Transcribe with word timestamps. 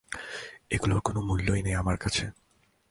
ওগুলোর 0.71 1.01
কোনো 1.01 1.19
মূল্যই 1.21 1.61
নেই 1.63 1.75
আমার 1.75 1.97
কাছে। 1.97 2.23